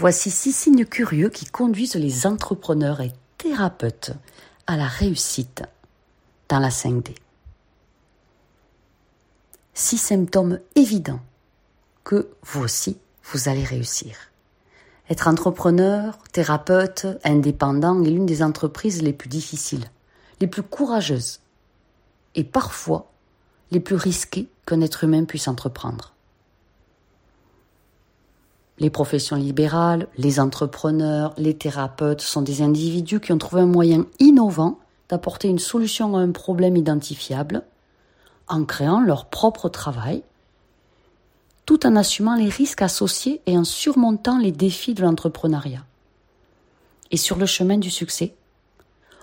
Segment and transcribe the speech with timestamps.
[0.00, 4.12] Voici six signes curieux qui conduisent les entrepreneurs et thérapeutes
[4.66, 5.62] à la réussite
[6.48, 7.14] dans la 5D.
[9.74, 11.20] Six symptômes évidents
[12.02, 14.16] que vous aussi, vous allez réussir.
[15.10, 19.84] Être entrepreneur, thérapeute, indépendant est l'une des entreprises les plus difficiles,
[20.40, 21.40] les plus courageuses
[22.34, 23.12] et parfois
[23.70, 26.14] les plus risquées qu'un être humain puisse entreprendre.
[28.80, 34.06] Les professions libérales, les entrepreneurs, les thérapeutes sont des individus qui ont trouvé un moyen
[34.18, 34.78] innovant
[35.10, 37.62] d'apporter une solution à un problème identifiable
[38.48, 40.22] en créant leur propre travail,
[41.66, 45.84] tout en assumant les risques associés et en surmontant les défis de l'entrepreneuriat.
[47.10, 48.34] Et sur le chemin du succès,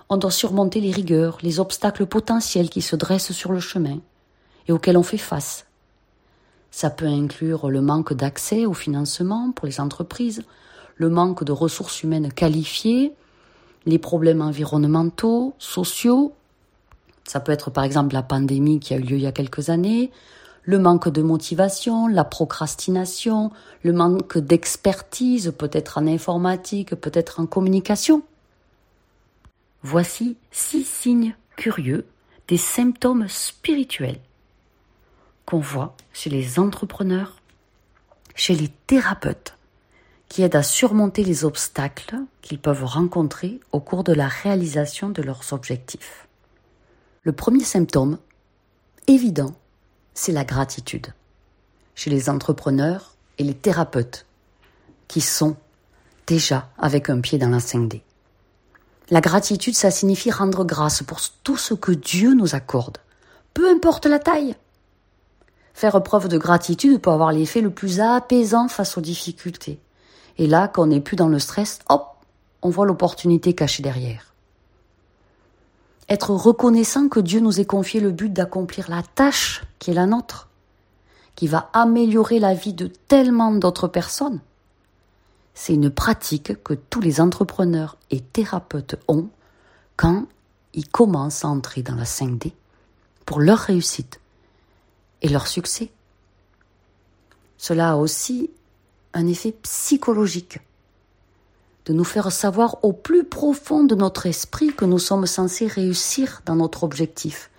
[0.08, 3.98] on doit surmonter les rigueurs, les obstacles potentiels qui se dressent sur le chemin
[4.68, 5.66] et auxquels on fait face.
[6.70, 10.42] Ça peut inclure le manque d'accès au financement pour les entreprises,
[10.96, 13.12] le manque de ressources humaines qualifiées,
[13.86, 16.34] les problèmes environnementaux, sociaux.
[17.24, 19.70] Ça peut être par exemple la pandémie qui a eu lieu il y a quelques
[19.70, 20.10] années,
[20.62, 23.50] le manque de motivation, la procrastination,
[23.82, 28.22] le manque d'expertise, peut-être en informatique, peut-être en communication.
[29.82, 32.04] Voici six signes curieux
[32.48, 34.20] des symptômes spirituels
[35.48, 37.36] qu'on voit chez les entrepreneurs,
[38.34, 39.56] chez les thérapeutes,
[40.28, 45.22] qui aident à surmonter les obstacles qu'ils peuvent rencontrer au cours de la réalisation de
[45.22, 46.28] leurs objectifs.
[47.22, 48.18] Le premier symptôme,
[49.06, 49.54] évident,
[50.12, 51.14] c'est la gratitude.
[51.94, 54.26] Chez les entrepreneurs et les thérapeutes,
[55.08, 55.56] qui sont
[56.26, 58.02] déjà avec un pied dans la 5D.
[59.08, 62.98] La gratitude, ça signifie rendre grâce pour tout ce que Dieu nous accorde,
[63.54, 64.54] peu importe la taille.
[65.78, 69.78] Faire preuve de gratitude peut avoir l'effet le plus apaisant face aux difficultés.
[70.36, 72.16] Et là, quand on n'est plus dans le stress, hop,
[72.62, 74.34] on voit l'opportunité cachée derrière.
[76.08, 80.06] Être reconnaissant que Dieu nous ait confié le but d'accomplir la tâche qui est la
[80.06, 80.48] nôtre,
[81.36, 84.40] qui va améliorer la vie de tellement d'autres personnes.
[85.54, 89.28] C'est une pratique que tous les entrepreneurs et thérapeutes ont
[89.94, 90.26] quand
[90.74, 92.50] ils commencent à entrer dans la 5D
[93.24, 94.18] pour leur réussite
[95.22, 95.90] et leur succès.
[97.56, 98.50] Cela a aussi
[99.14, 100.60] un effet psychologique,
[101.86, 106.42] de nous faire savoir au plus profond de notre esprit que nous sommes censés réussir
[106.44, 107.50] dans notre objectif,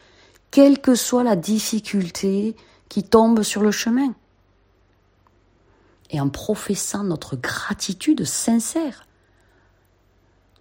[0.51, 2.55] quelle que soit la difficulté
[2.87, 4.13] qui tombe sur le chemin.
[6.11, 9.05] Et en professant notre gratitude sincère,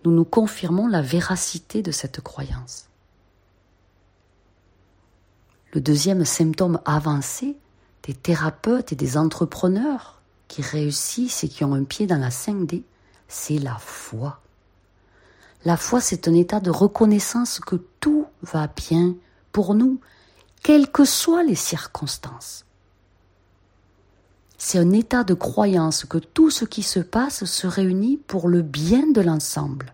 [0.05, 2.88] nous nous confirmons la véracité de cette croyance.
[5.73, 7.57] Le deuxième symptôme avancé
[8.05, 12.83] des thérapeutes et des entrepreneurs qui réussissent et qui ont un pied dans la 5D,
[13.29, 14.41] c'est la foi.
[15.65, 19.15] La foi, c'est un état de reconnaissance que tout va bien
[19.53, 20.01] pour nous,
[20.63, 22.65] quelles que soient les circonstances.
[24.57, 28.63] C'est un état de croyance que tout ce qui se passe se réunit pour le
[28.63, 29.93] bien de l'ensemble.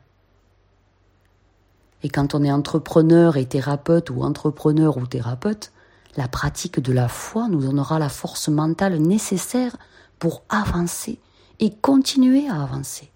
[2.04, 5.72] Et quand on est entrepreneur et thérapeute ou entrepreneur ou thérapeute,
[6.16, 9.74] la pratique de la foi nous donnera la force mentale nécessaire
[10.18, 11.18] pour avancer
[11.60, 13.10] et continuer à avancer,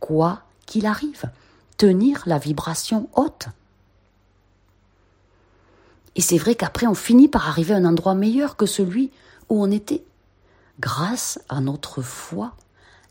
[0.00, 1.30] quoi qu'il arrive,
[1.76, 3.48] tenir la vibration haute.
[6.16, 9.10] Et c'est vrai qu'après on finit par arriver à un endroit meilleur que celui
[9.50, 10.04] où on était,
[10.80, 12.54] grâce à notre foi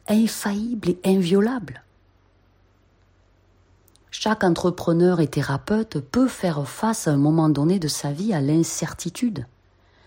[0.08, 1.84] infaillible et inviolable.
[4.14, 8.42] Chaque entrepreneur et thérapeute peut faire face à un moment donné de sa vie à
[8.42, 9.48] l'incertitude.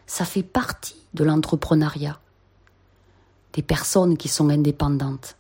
[0.07, 2.21] Ça fait partie de l'entrepreneuriat.
[3.55, 5.37] Des personnes qui sont indépendantes.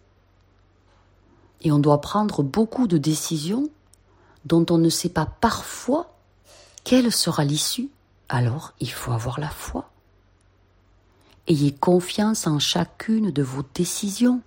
[1.60, 3.68] Et on doit prendre beaucoup de décisions
[4.46, 6.14] dont on ne sait pas parfois
[6.84, 7.90] quelle sera l'issue.
[8.30, 9.90] Alors il faut avoir la foi.
[11.48, 14.40] Ayez confiance en chacune de vos décisions,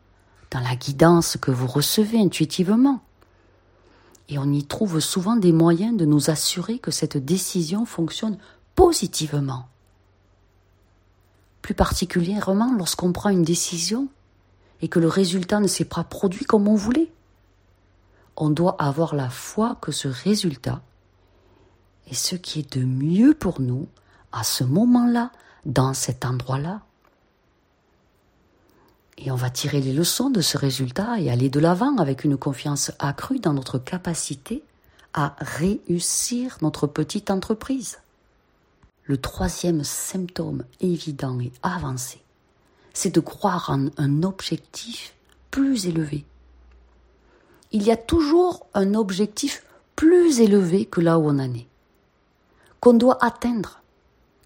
[0.50, 3.02] dans la guidance que vous recevez intuitivement
[4.30, 8.38] et on y trouve souvent des moyens de nous assurer que cette décision fonctionne
[8.76, 9.68] positivement.
[11.62, 14.08] Plus particulièrement lorsqu'on prend une décision
[14.82, 17.12] et que le résultat ne s'est pas produit comme on voulait.
[18.36, 20.82] On doit avoir la foi que ce résultat
[22.10, 23.88] est ce qui est de mieux pour nous
[24.32, 25.32] à ce moment-là,
[25.66, 26.82] dans cet endroit-là.
[29.18, 32.38] Et on va tirer les leçons de ce résultat et aller de l'avant avec une
[32.38, 34.64] confiance accrue dans notre capacité
[35.14, 38.00] à réussir notre petite entreprise.
[39.06, 42.22] Le troisième symptôme évident et avancé,
[42.94, 45.16] c'est de croire en un objectif
[45.50, 46.26] plus élevé.
[47.72, 49.64] Il y a toujours un objectif
[49.96, 51.68] plus élevé que là où on en est,
[52.80, 53.82] qu'on doit atteindre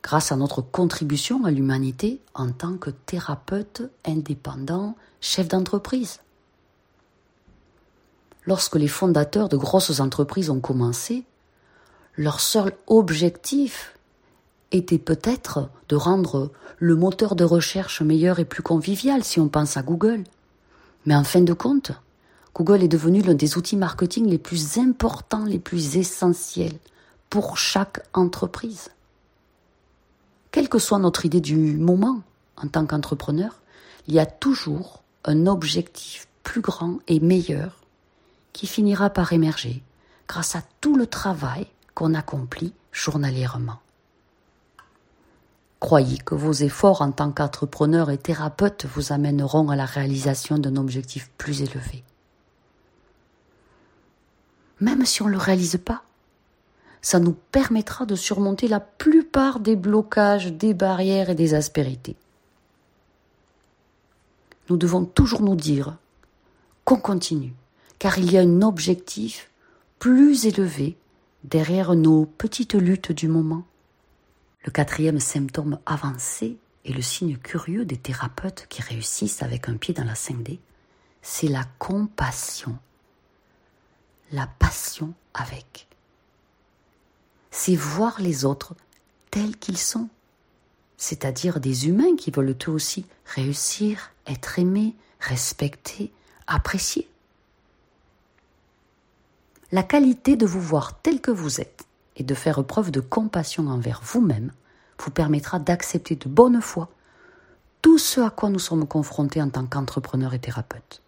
[0.04, 6.20] grâce à notre contribution à l'humanité en tant que thérapeute indépendant, chef d'entreprise.
[8.46, 11.24] Lorsque les fondateurs de grosses entreprises ont commencé,
[12.18, 13.96] leur seul objectif
[14.72, 19.78] était peut-être de rendre le moteur de recherche meilleur et plus convivial si on pense
[19.78, 20.24] à Google.
[21.06, 21.92] Mais en fin de compte,
[22.56, 26.78] Google est devenu l'un des outils marketing les plus importants, les plus essentiels
[27.30, 28.90] pour chaque entreprise.
[30.72, 32.22] Que soit notre idée du moment
[32.56, 33.60] en tant qu'entrepreneur,
[34.08, 37.82] il y a toujours un objectif plus grand et meilleur
[38.54, 39.84] qui finira par émerger
[40.30, 43.82] grâce à tout le travail qu'on accomplit journalièrement.
[45.82, 50.78] Croyez que vos efforts en tant qu'entrepreneur et thérapeute vous amèneront à la réalisation d'un
[50.78, 52.06] objectif plus élevé.
[54.80, 56.04] Même si on ne le réalise pas,
[57.02, 62.16] ça nous permettra de surmonter la plupart des blocages, des barrières et des aspérités.
[64.70, 65.98] Nous devons toujours nous dire
[66.86, 67.54] qu'on continue,
[68.00, 69.50] car il y a un objectif
[70.00, 70.98] plus élevé
[71.44, 73.64] derrière nos petites luttes du moment.
[74.64, 79.94] Le quatrième symptôme avancé et le signe curieux des thérapeutes qui réussissent avec un pied
[79.94, 80.60] dans la 5D,
[81.22, 82.78] c'est la compassion,
[84.32, 85.88] la passion avec.
[87.52, 88.76] C'est voir les autres
[89.30, 90.10] tels qu'ils sont,
[90.98, 96.12] c'est-à-dire des humains qui veulent eux aussi réussir, être aimés, respectés,
[96.48, 97.08] appréciés.
[99.72, 101.86] La qualité de vous voir tel que vous êtes
[102.18, 104.52] et de faire preuve de compassion envers vous-même
[105.00, 106.90] vous permettra d'accepter de bonne foi
[107.82, 111.02] tout ce à quoi nous sommes confrontés en tant qu'entrepreneurs et thérapeutes.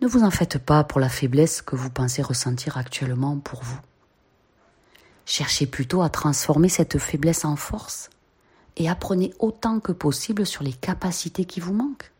[0.00, 3.78] Ne vous en faites pas pour la faiblesse que vous pensez ressentir actuellement pour vous.
[5.26, 8.08] Cherchez plutôt à transformer cette faiblesse en force
[8.76, 12.12] et apprenez autant que possible sur les capacités qui vous manquent,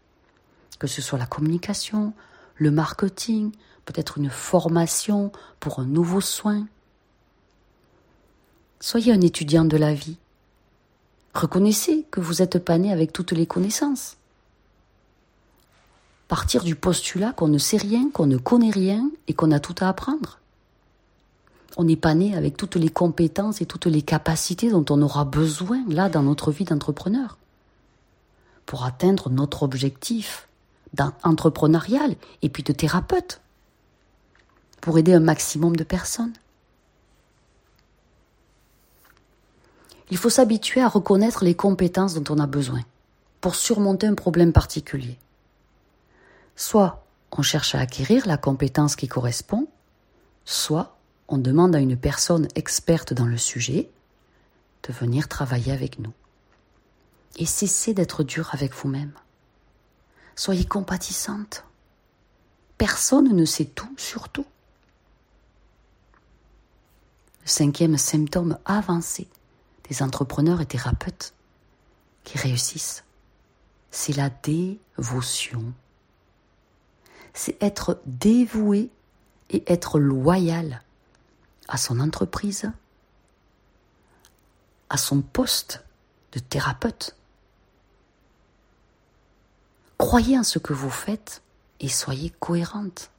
[0.78, 2.12] que ce soit la communication,
[2.56, 3.50] le marketing,
[3.86, 6.66] peut-être une formation pour un nouveau soin.
[8.78, 10.18] Soyez un étudiant de la vie.
[11.32, 14.18] Reconnaissez que vous n'êtes pas né avec toutes les connaissances.
[16.30, 19.74] Partir du postulat qu'on ne sait rien, qu'on ne connaît rien et qu'on a tout
[19.80, 20.38] à apprendre.
[21.76, 25.24] On n'est pas né avec toutes les compétences et toutes les capacités dont on aura
[25.24, 27.36] besoin là dans notre vie d'entrepreneur
[28.64, 30.46] pour atteindre notre objectif
[30.94, 33.40] d'entrepreneurial et puis de thérapeute
[34.80, 36.34] pour aider un maximum de personnes.
[40.12, 42.82] Il faut s'habituer à reconnaître les compétences dont on a besoin
[43.40, 45.18] pour surmonter un problème particulier.
[46.60, 49.66] Soit on cherche à acquérir la compétence qui correspond,
[50.44, 53.90] soit on demande à une personne experte dans le sujet
[54.82, 56.12] de venir travailler avec nous.
[57.36, 59.14] Et cessez d'être dur avec vous-même.
[60.36, 61.64] Soyez compatissante.
[62.76, 64.46] Personne ne sait tout sur tout.
[67.40, 69.28] Le cinquième symptôme avancé
[69.88, 71.32] des entrepreneurs et thérapeutes
[72.22, 73.02] qui réussissent,
[73.90, 75.72] c'est la dévotion.
[77.34, 78.90] C'est être dévoué
[79.50, 80.82] et être loyal
[81.68, 82.70] à son entreprise,
[84.88, 85.84] à son poste
[86.32, 87.16] de thérapeute.
[89.98, 91.42] Croyez en ce que vous faites
[91.80, 93.10] et soyez cohérente.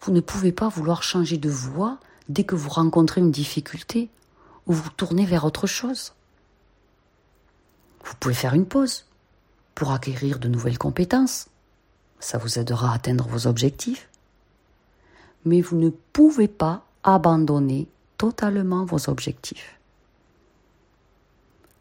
[0.00, 4.10] Vous ne pouvez pas vouloir changer de voie dès que vous rencontrez une difficulté
[4.66, 6.14] ou vous tournez vers autre chose.
[8.04, 9.06] Vous pouvez faire une pause
[9.74, 11.48] pour acquérir de nouvelles compétences.
[12.24, 14.08] Ça vous aidera à atteindre vos objectifs.
[15.44, 19.78] Mais vous ne pouvez pas abandonner totalement vos objectifs.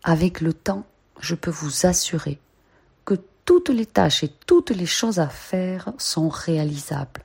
[0.04, 0.86] Avec le temps,
[1.22, 2.42] je peux vous assurer
[3.06, 3.14] que
[3.46, 7.24] toutes les tâches et toutes les choses à faire sont réalisables.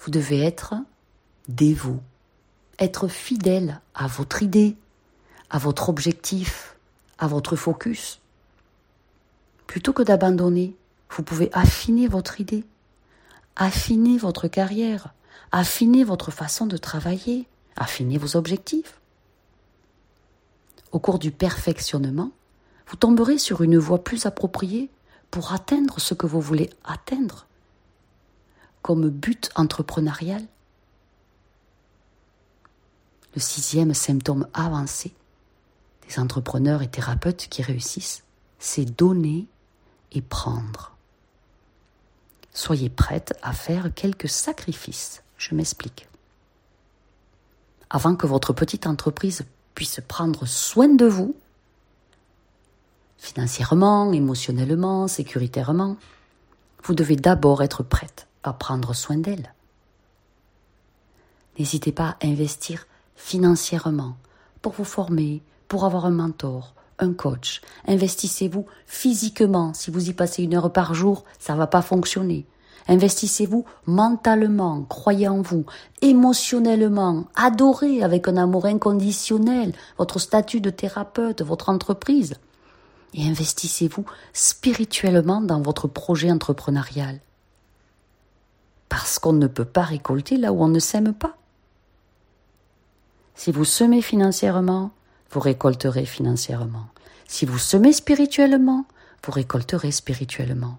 [0.00, 0.74] Vous devez être
[1.48, 2.00] dévot
[2.78, 4.76] être fidèle à votre idée,
[5.48, 6.76] à votre objectif,
[7.18, 8.20] à votre focus.
[9.66, 10.76] Plutôt que d'abandonner,
[11.10, 12.64] vous pouvez affiner votre idée,
[13.56, 15.14] affiner votre carrière,
[15.52, 19.00] affiner votre façon de travailler, affiner vos objectifs.
[20.92, 22.30] Au cours du perfectionnement,
[22.88, 24.90] vous tomberez sur une voie plus appropriée
[25.30, 27.46] pour atteindre ce que vous voulez atteindre
[28.82, 30.42] comme but entrepreneurial
[33.34, 35.12] le sixième symptôme avancé
[36.08, 38.24] des entrepreneurs et thérapeutes qui réussissent,
[38.58, 39.46] c'est donner
[40.20, 40.92] prendre.
[42.52, 45.22] Soyez prête à faire quelques sacrifices.
[45.36, 46.08] Je m'explique.
[47.90, 49.44] Avant que votre petite entreprise
[49.74, 51.34] puisse prendre soin de vous,
[53.18, 55.96] financièrement, émotionnellement, sécuritairement,
[56.84, 59.52] vous devez d'abord être prête à prendre soin d'elle.
[61.58, 64.16] N'hésitez pas à investir financièrement
[64.60, 67.60] pour vous former, pour avoir un mentor, un coach.
[67.86, 69.74] Investissez-vous physiquement.
[69.74, 72.46] Si vous y passez une heure par jour, ça ne va pas fonctionner.
[72.86, 75.64] Investissez-vous mentalement, croyez en vous,
[76.02, 82.34] émotionnellement, adorez avec un amour inconditionnel votre statut de thérapeute, votre entreprise.
[83.14, 87.20] Et investissez-vous spirituellement dans votre projet entrepreneurial.
[88.88, 91.36] Parce qu'on ne peut pas récolter là où on ne sème pas.
[93.34, 94.90] Si vous semez financièrement,
[95.34, 96.86] vous récolterez financièrement.
[97.26, 98.86] Si vous semez spirituellement,
[99.24, 100.78] vous récolterez spirituellement.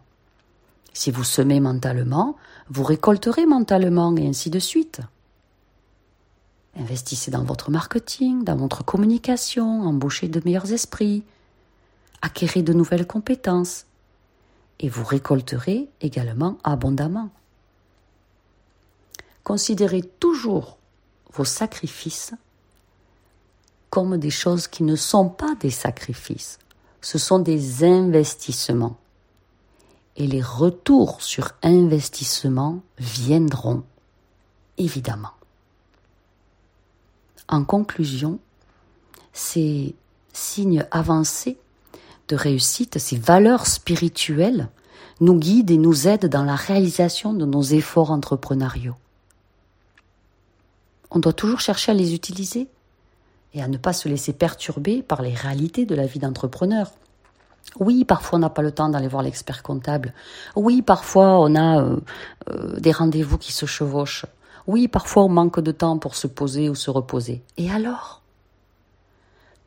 [0.94, 2.38] Si vous semez mentalement,
[2.70, 5.02] vous récolterez mentalement et ainsi de suite.
[6.78, 11.24] Investissez dans votre marketing, dans votre communication, embauchez de meilleurs esprits,
[12.22, 13.86] acquérez de nouvelles compétences
[14.80, 17.30] et vous récolterez également abondamment.
[19.44, 20.78] Considérez toujours
[21.34, 22.34] vos sacrifices
[23.96, 26.60] comme des choses qui ne sont pas des sacrifices,
[27.00, 28.98] ce sont des investissements.
[30.18, 33.84] Et les retours sur investissement viendront,
[34.78, 35.32] évidemment.
[37.48, 38.40] En conclusion,
[39.32, 39.96] ces
[40.34, 41.58] signes avancés
[42.28, 44.68] de réussite, ces valeurs spirituelles,
[45.22, 48.98] nous guident et nous aident dans la réalisation de nos efforts entrepreneuriaux.
[51.12, 52.68] On doit toujours chercher à les utiliser
[53.56, 56.92] et à ne pas se laisser perturber par les réalités de la vie d'entrepreneur.
[57.80, 60.14] Oui, parfois on n'a pas le temps d'aller voir l'expert comptable.
[60.56, 61.98] Oui, parfois on a euh,
[62.50, 64.26] euh, des rendez-vous qui se chevauchent.
[64.68, 67.42] Oui, parfois on manque de temps pour se poser ou se reposer.
[67.58, 68.22] Et alors?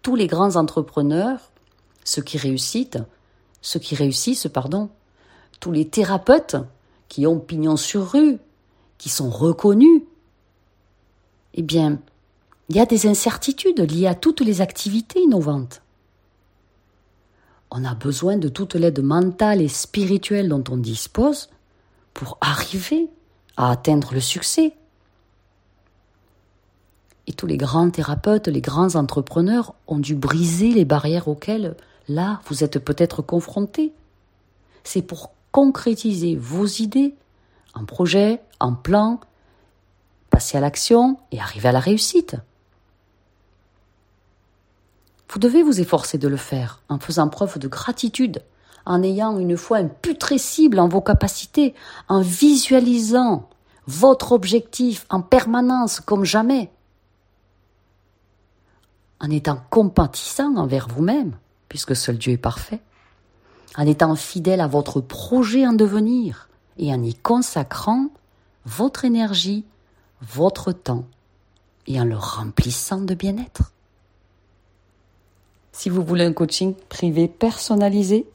[0.02, 1.50] Tous les grands entrepreneurs,
[2.04, 2.98] ceux qui réussissent,
[3.62, 4.90] ceux qui réussissent, pardon,
[5.60, 6.56] tous les thérapeutes
[7.08, 8.38] qui ont pignon sur rue,
[8.98, 10.02] qui sont reconnus,
[11.54, 11.98] eh bien,
[12.68, 15.82] il y a des incertitudes liées à toutes les activités innovantes.
[17.70, 21.48] On a besoin de toute l'aide mentale et spirituelle dont on dispose
[22.14, 23.08] pour arriver
[23.56, 24.74] à atteindre le succès.
[27.26, 31.76] Et tous les grands thérapeutes, les grands entrepreneurs ont dû briser les barrières auxquelles,
[32.08, 33.92] là, vous êtes peut-être confrontés.
[34.82, 37.14] C'est pour concrétiser vos idées
[37.74, 39.20] en projet, en plan,
[40.30, 42.36] passer à l'action et arriver à la réussite.
[45.30, 48.42] Vous devez vous efforcer de le faire en faisant preuve de gratitude,
[48.86, 51.74] en ayant une foi imputrescible en vos capacités,
[52.08, 53.48] en visualisant
[53.86, 56.70] votre objectif en permanence comme jamais,
[59.20, 61.36] en étant compatissant envers vous-même,
[61.68, 62.80] puisque seul Dieu est parfait,
[63.76, 68.08] en étant fidèle à votre projet en devenir et en y consacrant
[68.64, 69.64] votre énergie,
[70.22, 71.04] votre temps
[71.86, 73.72] et en le remplissant de bien-être.
[75.78, 78.26] Si vous voulez un coaching privé personnalisé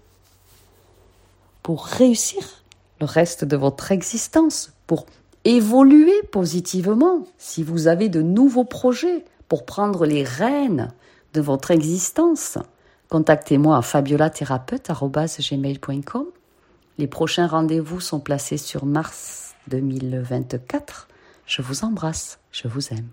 [1.62, 2.42] pour réussir
[3.02, 5.06] le reste de votre existence, pour
[5.44, 10.94] évoluer positivement, si vous avez de nouveaux projets pour prendre les rênes
[11.34, 12.58] de votre existence,
[13.10, 16.26] contactez-moi à fabiolathérapeute.gmail.com.
[16.98, 21.10] Les prochains rendez-vous sont placés sur mars 2024.
[21.46, 23.10] Je vous embrasse, je vous aime.